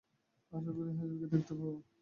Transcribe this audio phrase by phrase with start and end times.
[0.53, 1.73] আশা করি হ্যাজেলকে দেখতে পাব।